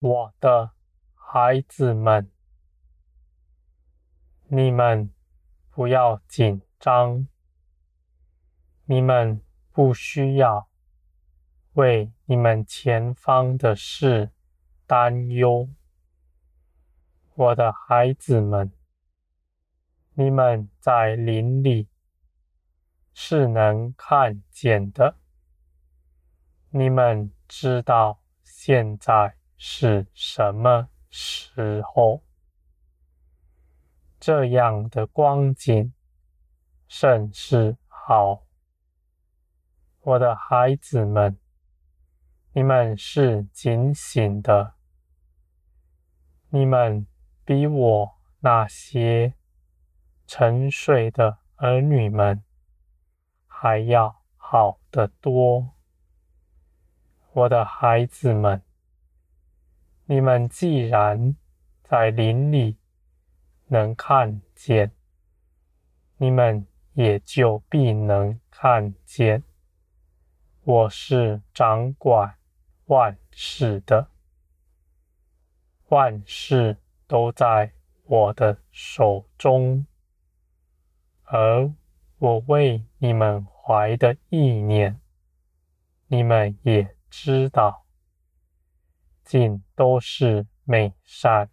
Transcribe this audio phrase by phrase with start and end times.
[0.00, 0.72] 我的
[1.14, 2.30] 孩子们，
[4.48, 5.12] 你们
[5.68, 7.28] 不要紧张，
[8.86, 9.42] 你们
[9.72, 10.70] 不需要
[11.74, 14.30] 为你们前方的事
[14.86, 15.68] 担忧。
[17.34, 18.72] 我的孩子们，
[20.14, 21.90] 你们在林里
[23.12, 25.18] 是能看见的，
[26.70, 29.39] 你们知道现在。
[29.62, 32.22] 是什么时候？
[34.18, 35.92] 这样的光景
[36.88, 38.46] 甚是好。
[40.00, 41.38] 我的孩子们，
[42.54, 44.76] 你们是警醒的，
[46.48, 47.06] 你们
[47.44, 49.34] 比我那些
[50.26, 52.42] 沉睡的儿女们
[53.46, 55.74] 还要好得多。
[57.34, 58.62] 我的孩子们。
[60.10, 61.36] 你们既然
[61.84, 62.76] 在林里
[63.68, 64.90] 能看见，
[66.16, 69.44] 你们也就必能看见。
[70.64, 72.34] 我是掌管
[72.86, 74.08] 万事的，
[75.90, 77.70] 万事都在
[78.02, 79.86] 我的手中，
[81.22, 81.72] 而
[82.18, 85.00] 我为你们怀的意念，
[86.08, 87.84] 你们也知道。
[89.30, 91.50] 尽都是美善，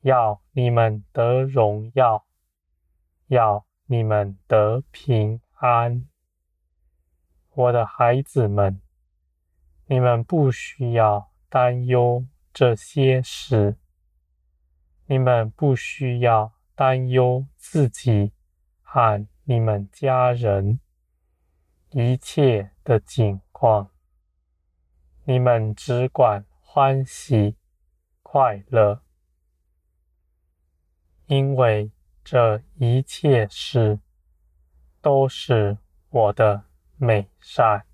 [0.00, 2.26] 要你们得荣耀，
[3.28, 6.08] 要你们得平安。
[7.50, 8.82] 我的孩子们，
[9.86, 13.76] 你们不需要担忧这些事，
[15.06, 18.32] 你们不需要担忧自己
[18.82, 20.80] 和你们家人
[21.90, 23.92] 一切的境况。
[25.30, 27.54] 你们只管欢喜
[28.20, 29.00] 快乐，
[31.26, 31.92] 因为
[32.24, 34.00] 这一切事
[35.00, 36.64] 都是我的
[36.96, 37.86] 美善。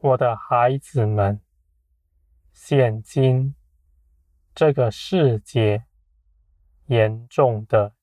[0.00, 1.40] 我的孩子们，
[2.52, 3.54] 现今
[4.54, 5.86] 这个世界
[6.88, 7.94] 严重的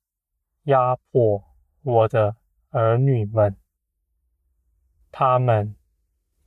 [0.63, 1.43] 压迫
[1.83, 2.37] 我的
[2.71, 3.55] 儿女们，
[5.11, 5.75] 他们。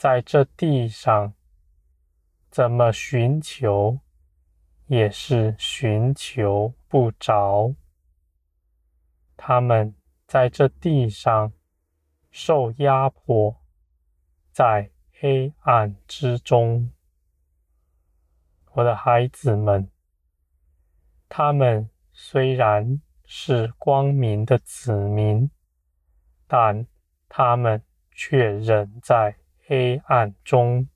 [0.01, 1.35] 在这地上，
[2.51, 4.01] 怎么寻求，
[4.87, 7.75] 也是寻求不着。
[9.37, 9.95] 他们
[10.27, 11.53] 在这地上
[12.31, 13.61] 受压迫，
[14.51, 16.91] 在黑暗之中。
[18.73, 19.91] 我的孩子们，
[21.29, 25.51] 他们虽然是光明的子民，
[26.47, 26.87] 但
[27.29, 29.40] 他们却仍在。
[29.73, 30.89] 黑暗中，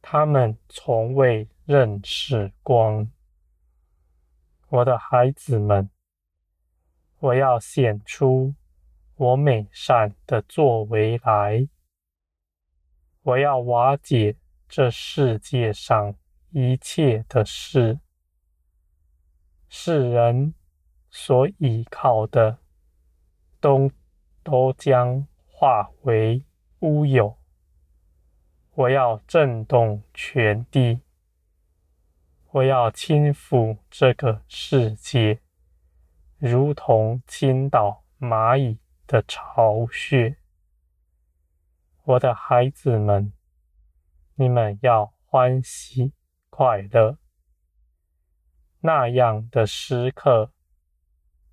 [0.00, 3.12] 他们从未认识光。
[4.70, 5.90] 我的孩子们，
[7.18, 8.54] 我要显出
[9.16, 11.68] 我美善的作为来。
[13.20, 14.36] 我要瓦解
[14.66, 16.14] 这世界上
[16.48, 18.00] 一切的事，
[19.68, 20.54] 世人
[21.10, 22.60] 所倚靠的，
[23.60, 23.90] 都
[24.42, 26.42] 都将化为
[26.78, 27.36] 乌有。
[28.78, 31.00] 我要震动全地，
[32.52, 35.40] 我要轻抚这个世界，
[36.38, 40.36] 如同倾倒蚂蚁的巢穴。
[42.04, 43.32] 我的孩子们，
[44.36, 46.12] 你们要欢喜
[46.48, 47.18] 快乐。
[48.78, 50.52] 那样的时刻，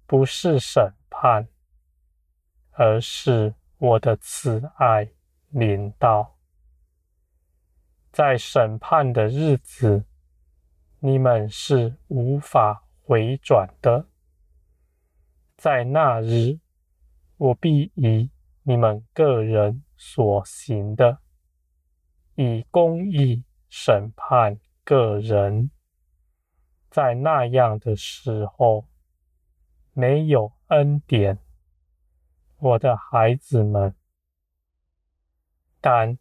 [0.05, 1.47] 不是审判，
[2.73, 5.09] 而是我的慈爱
[5.49, 6.34] 临到。
[8.15, 10.05] 在审判的日子，
[10.99, 14.07] 你们是无法回转的。
[15.57, 16.57] 在那日，
[17.35, 18.31] 我必以
[18.63, 21.19] 你们个人所行的，
[22.35, 25.69] 以公义审判个人。
[26.89, 28.87] 在那样的时候，
[29.91, 31.37] 没有恩典，
[32.59, 33.93] 我的孩子们，
[35.81, 36.17] 但。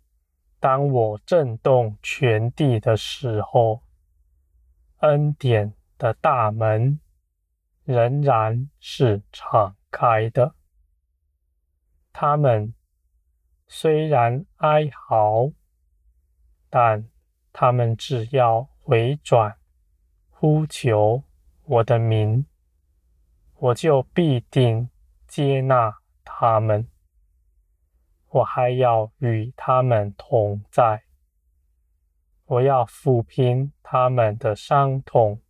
[0.65, 3.83] 当我震动全地的时候，
[5.01, 6.99] 恩典的大门
[7.85, 10.55] 仍然是敞开的。
[12.15, 12.73] 他们
[13.67, 15.53] 虽然哀嚎，
[16.71, 17.11] 但
[17.53, 19.59] 他们只要回转，
[20.31, 21.25] 呼求
[21.65, 22.47] 我的名，
[23.57, 24.89] 我就必定
[25.29, 26.89] 接纳他们。
[28.35, 31.05] 我还要与他们同在，
[32.47, 35.41] 我要抚平他们的伤痛，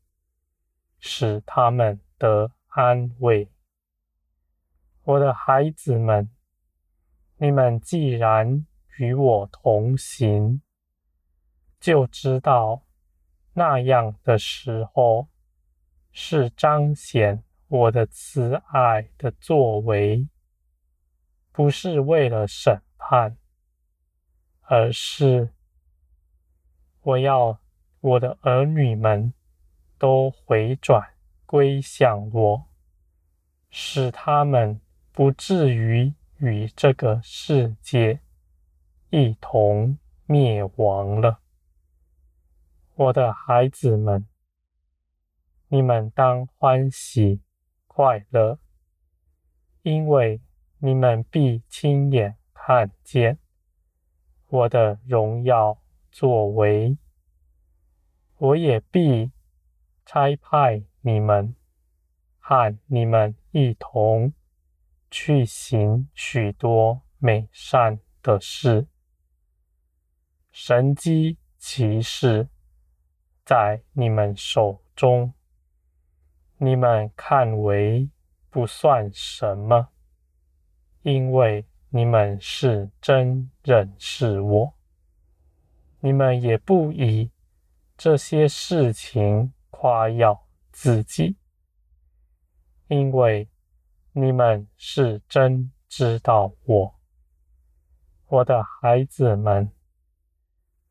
[0.99, 3.51] 使他们得安慰。
[5.05, 6.29] 我的孩子们，
[7.39, 8.67] 你们既然
[8.99, 10.61] 与我同行，
[11.81, 12.83] 就知道
[13.55, 15.29] 那样的时候
[16.13, 20.29] 是彰显我的慈爱的作为，
[21.57, 23.39] 不是为了审判，
[24.63, 25.51] 而是
[27.01, 27.61] 我要
[28.01, 29.33] 我的儿女们
[29.97, 31.15] 都回转
[31.47, 32.65] 归向我，
[33.71, 34.81] 使他们
[35.13, 38.19] 不至于与这个世界
[39.11, 39.97] 一同
[40.27, 41.39] 灭亡了。
[42.97, 44.27] 我的孩子们，
[45.69, 47.41] 你们当欢喜
[47.87, 48.59] 快乐，
[49.83, 50.41] 因为
[50.85, 53.39] 你们必亲眼看见
[54.49, 55.79] 我的荣耀
[56.11, 56.99] 作为。
[58.37, 59.33] 我也必
[60.05, 61.57] 差派你们，
[62.39, 64.35] 和你们一同。
[65.11, 68.87] 去行许多美善的事，
[70.51, 72.49] 神机奇事
[73.43, 75.33] 在你们手中，
[76.59, 78.11] 你们看为
[78.51, 79.89] 不算什么，
[81.05, 84.75] 因为你们是真认识我。
[86.01, 87.31] 你们也不以
[87.97, 91.37] 这些事情夸耀自己，
[92.89, 93.49] 因为。
[94.17, 96.95] 你们是真知道我，
[98.29, 99.73] 我的孩子们，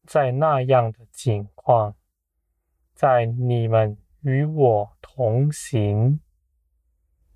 [0.06, 1.96] 在那样的境况，
[2.94, 6.20] 在你们与我同行，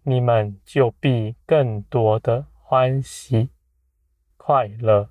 [0.02, 3.50] 你们就必更多的欢喜
[4.36, 5.10] 快乐，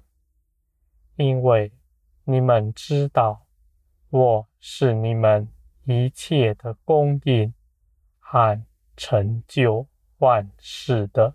[1.14, 1.72] 因为
[2.24, 3.46] 你们知道
[4.10, 5.48] 我是你们
[5.84, 7.54] 一切的供应
[8.18, 8.62] 和
[8.94, 9.88] 成就。
[10.18, 11.34] 万事的，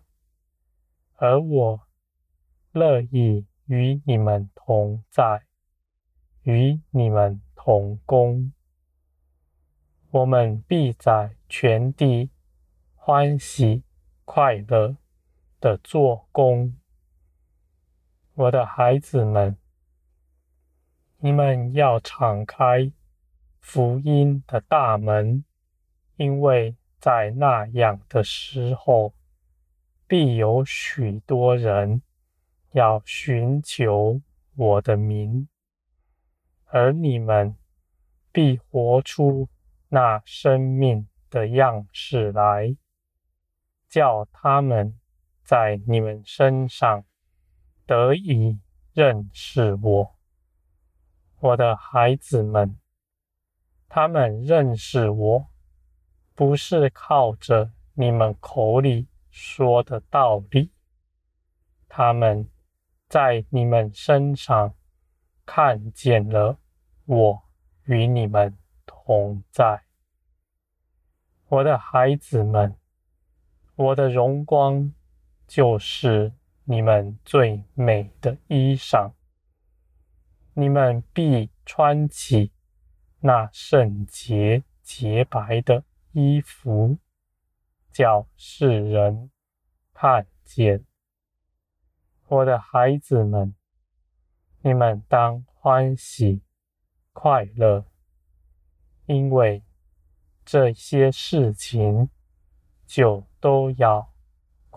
[1.15, 1.88] 而我
[2.71, 5.47] 乐意与你们同在，
[6.44, 8.53] 与你们同工。
[10.12, 12.29] 我们必在全地
[12.94, 13.81] 欢喜
[14.23, 14.97] 快乐
[15.61, 16.75] 的做工。
[18.33, 19.55] 我的孩子们，
[21.19, 22.91] 你们要敞开
[23.61, 25.45] 福音的大门，
[26.17, 26.75] 因为。
[27.01, 29.15] 在那样的时候，
[30.05, 32.03] 必有许多人
[32.73, 34.21] 要寻求
[34.55, 35.47] 我的名，
[36.65, 37.55] 而你们
[38.31, 39.49] 必活出
[39.89, 42.77] 那生命的样式来，
[43.89, 44.99] 叫他们
[45.51, 47.03] 在你们身上
[47.86, 48.57] 得以
[48.94, 50.15] 认识我。
[51.42, 52.80] 我的孩子们，
[53.89, 55.47] 他们认识我。
[56.33, 60.71] 不是靠着你们口里说的道理，
[61.90, 62.49] 他们
[63.09, 64.73] 在你们身上
[65.45, 66.57] 看见了
[67.04, 67.44] 我
[67.83, 69.83] 与你们同在。
[71.49, 72.78] 我的孩子们，
[73.75, 74.94] 我的荣光
[75.51, 76.31] 就是
[76.63, 79.11] 你们最美的衣裳，
[80.53, 82.53] 你们必穿起
[83.19, 85.83] 那圣洁洁白的。
[86.13, 86.97] 衣服，
[87.91, 89.29] 叫世人
[89.93, 90.85] 看见。
[92.27, 93.53] 我的孩子们，
[94.61, 96.41] 你们当欢喜
[97.11, 97.85] 快乐，
[99.05, 99.63] 因为
[100.45, 102.09] 这些事情
[102.85, 104.10] 就都要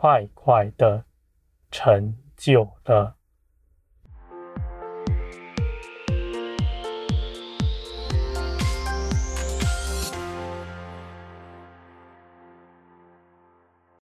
[0.04, 1.06] 快快的
[1.70, 3.16] 成就了。